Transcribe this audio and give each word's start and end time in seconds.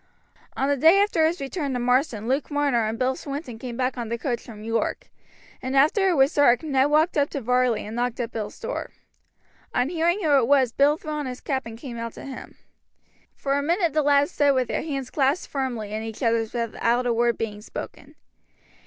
On 0.57 0.67
the 0.67 0.75
day 0.75 0.97
after 0.99 1.27
his 1.27 1.39
return 1.39 1.73
to 1.73 1.79
Marsden 1.79 2.27
Luke 2.27 2.49
Marner 2.49 2.87
and 2.87 2.97
Bill 2.97 3.15
Swinton 3.15 3.59
came 3.59 3.77
back 3.77 3.99
on 3.99 4.09
the 4.09 4.17
coach 4.17 4.41
from 4.41 4.63
York, 4.63 5.09
and 5.61 5.75
after 5.77 6.07
it 6.09 6.15
was 6.15 6.33
dark 6.33 6.63
Ned 6.63 6.89
walked 6.89 7.19
up 7.19 7.29
to 7.29 7.39
Varley 7.41 7.85
and 7.85 7.95
knocked 7.95 8.19
at 8.19 8.31
Bill's 8.31 8.59
door. 8.59 8.89
On 9.75 9.89
hearing 9.89 10.23
who 10.23 10.35
it 10.39 10.47
was 10.47 10.71
Bill 10.71 10.97
threw 10.97 11.11
on 11.11 11.27
his 11.27 11.39
cap 11.39 11.67
and 11.67 11.77
came 11.77 11.99
out 11.99 12.13
to 12.13 12.25
him. 12.25 12.55
For 13.35 13.53
a 13.53 13.61
minute 13.61 13.93
the 13.93 14.01
lads 14.01 14.31
stood 14.31 14.55
with 14.55 14.69
their 14.69 14.81
hands 14.81 15.11
clasped 15.11 15.51
firmly 15.51 15.93
in 15.93 16.01
each 16.01 16.23
other's 16.23 16.51
without 16.53 17.05
a 17.05 17.13
word 17.13 17.37
being 17.37 17.61
spoken. 17.61 18.15